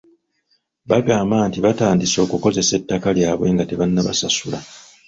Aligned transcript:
Bagamba 0.89 1.37
nti 1.47 1.57
batandise 1.65 2.17
okukozesa 2.25 2.71
ettaka 2.79 3.07
lyabwe 3.17 3.47
nga 3.53 3.65
tebannabasasula. 3.69 4.59